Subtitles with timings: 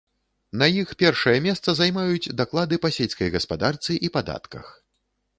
[0.59, 4.65] На іх першае месца займаюць даклады па сельскай гаспадарцы і падатках.